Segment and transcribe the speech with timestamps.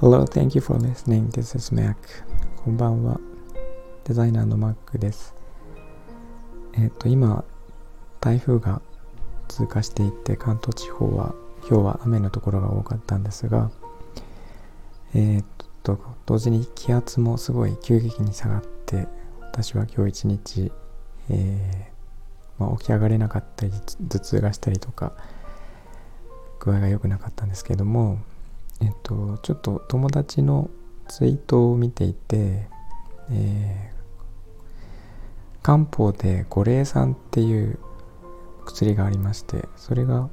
[0.00, 1.30] Hello, thank you for listening.
[1.30, 1.94] This is Mac.
[2.56, 3.20] こんばんは。
[4.02, 5.36] デザイナーの Mac です。
[6.72, 7.44] えっ、と、今、
[8.20, 8.82] 台風が
[9.46, 13.70] 通過していって関東地方は今日は雨のところが多かったんですが、
[15.14, 15.44] えっ、
[15.84, 19.06] と、同時に気圧もすごい急激に下がって、
[19.42, 20.72] 私は今日一日、
[21.28, 21.99] えー、
[22.60, 23.72] まあ、起き上がれなかったり、
[24.08, 25.14] 頭痛がしたりとか、
[26.60, 28.18] 具合が良くなかったんですけども、
[28.82, 30.70] えっと、ちょっと友達の
[31.08, 32.68] ツイートを見ていて、
[33.30, 37.78] えー、漢方で五苓散っていう
[38.66, 40.28] 薬がありましてそれが、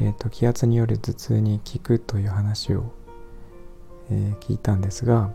[0.00, 2.92] えーと、気圧による頭痛に効くという話を、
[4.10, 5.32] えー、聞いたんですが、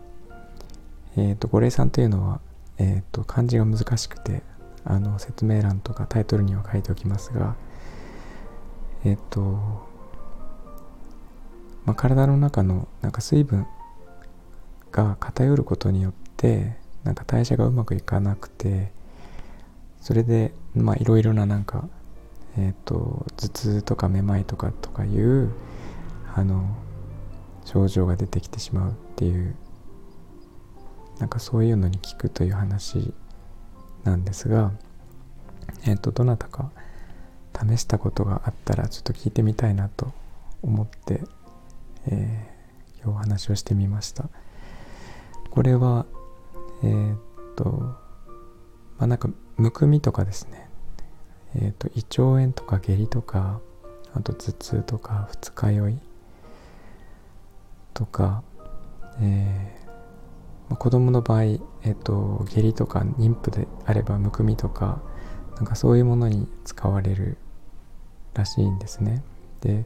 [1.16, 2.40] えーと、五苓散というのは、
[2.78, 4.42] えーと漢字が難しくて
[4.86, 7.56] あの説明欄とかタイトルには書いておきますが
[9.04, 9.86] えっ、と
[11.84, 13.66] まあ、体の中のなんか水分
[14.90, 18.90] が偏ることによってなんか代謝がうまくいかなくて
[20.00, 21.88] それでまあいろいろななんか
[22.58, 25.52] えっ、ー、と頭痛とかめまいとかとかいう
[26.34, 26.76] あの
[27.64, 29.54] 症状が出てきてしまうっていう
[31.18, 33.14] なんかそういうのに効くという話
[34.06, 34.72] なんですが
[35.84, 36.70] えっ、ー、とどなたか
[37.54, 40.12] 試したことがあったらちょっと聞いてみたいなと
[40.62, 41.22] 思って
[42.08, 44.28] えー、今日お話をしてみました。
[45.50, 46.06] これは
[46.82, 47.18] えー、っ
[47.56, 47.96] とま
[49.00, 50.68] あなんかむくみとかですね。
[51.56, 53.60] えー、っと胃腸炎とか下痢とか
[54.14, 55.98] あと頭痛とか二日酔い
[57.92, 58.42] とか、
[59.20, 59.85] え
[60.68, 65.00] ま、子供の場合、えーと、下痢とか妊婦であればむくみとか
[65.56, 67.38] なんかそういうものに使われる
[68.34, 69.22] らしいんですね。
[69.60, 69.84] で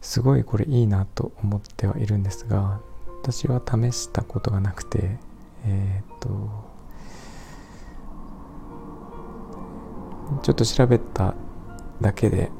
[0.00, 2.80] すごいこれいいなと思ってはいるんですが
[3.22, 5.18] 私は試したことがなくて
[5.64, 6.28] えっ、と
[10.42, 11.34] ちょっと調べた
[12.00, 12.50] だけで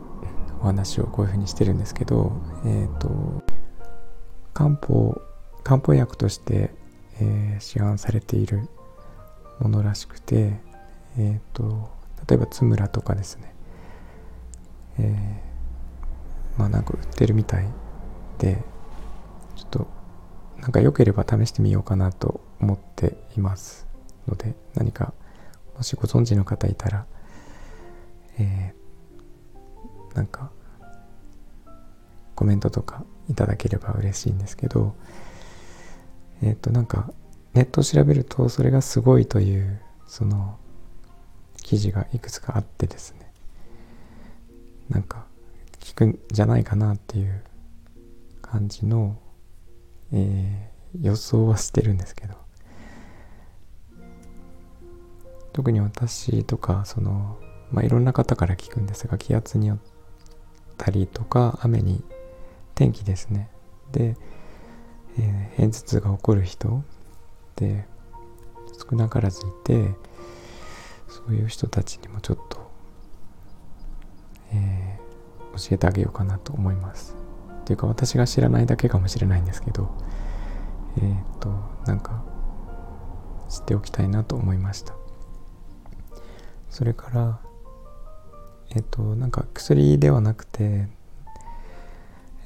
[0.61, 2.33] お話をこういうふうにしてるんですけど
[2.65, 3.43] えっ、と
[4.55, 5.21] 漢方
[5.67, 6.71] 漢方薬として、
[7.21, 8.69] えー、市販されている
[9.61, 10.61] ものらしくて
[11.19, 11.89] えっ、と
[12.29, 13.55] 例えば津村とかですね、
[14.99, 15.47] えー
[16.59, 17.67] まあなんか売ってるみたい
[18.39, 18.63] で
[19.57, 19.87] ちょっと
[20.61, 23.87] なんか良ければ試してみようかなと思っています
[24.27, 25.13] ので何か
[25.77, 27.07] もしご存知の方いたら
[28.39, 30.51] えー、なんか
[32.35, 34.95] コメントとかいただければ嬉しいんですけど
[36.47, 37.11] えっ、となんか
[37.55, 40.59] ネットを調べるとそれがすごいというその
[41.63, 43.33] 記事がいくつかあってですね。
[44.89, 45.27] なんか
[45.81, 47.43] 聞くんじゃないかなっていう
[48.41, 49.19] 感じの、
[50.13, 52.35] えー、予想はしてるんですけど。
[55.53, 57.39] 特に私とかその、
[57.73, 59.79] まあ、いろんな方から聞くんですが気圧によっ
[60.77, 62.05] たりとか雨に
[62.75, 63.49] 天気ですね。
[63.91, 64.17] で、
[65.19, 66.83] えー、頭痛が起こる人
[67.57, 67.87] で
[68.91, 69.95] 少なからずいて
[71.09, 72.71] そういう人たちにもちょっと、
[74.53, 75.07] えー
[75.57, 77.17] 教えてあげようかなと思います。
[77.63, 79.91] っていうか私が知らないだけかもしれないんですけど
[80.99, 81.49] えっ、と
[81.85, 82.23] なんか
[83.49, 84.95] 知っておきたいなと思いました
[86.71, 87.41] それから
[88.77, 90.87] えっ、となんか薬ではなくて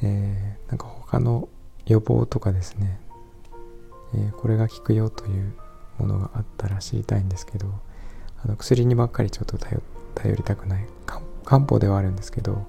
[0.03, 1.51] えー、なんか他の
[1.91, 3.01] 予防とかですね、
[4.15, 5.53] えー、これが効くよという
[5.99, 7.67] ものがあったら知りたいんですけど
[8.45, 9.83] あの薬にばっかりちょっと頼
[10.37, 10.87] りたくない
[11.45, 12.67] 漢方ではあるんですけど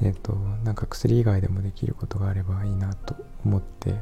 [0.00, 0.32] えっ、ー、と
[0.64, 3.94] なんか薬以外でもできることがあればいいなと思って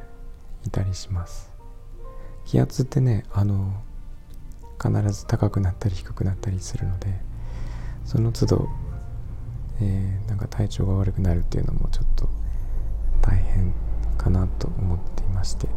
[0.64, 1.50] いたりします。
[2.44, 3.72] 気圧ってねあの
[4.82, 7.20] 必ず高くなったり低くなったりするので
[8.04, 8.68] その都度、
[9.80, 12.28] えー、なんか体調が悪くなるっていうのもちょっと
[13.20, 13.72] 大変
[14.12, 15.68] かなと思っていまして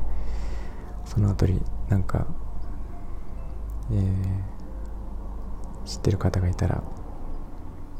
[1.05, 2.27] そのあたりなんか、
[3.91, 6.83] えー、知ってる方がいたら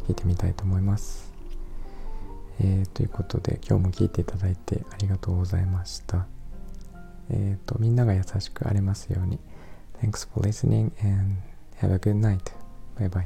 [0.08, 1.36] 聞いてみたいと思います
[2.62, 6.26] えー、ということで今日も聞いていただいてありがとうございました。
[7.30, 9.40] えっ、ー、とみんなが優しくありますように。
[10.02, 11.42] Thanks for listening and
[11.82, 12.40] have a good night.
[12.98, 13.26] Bye bye.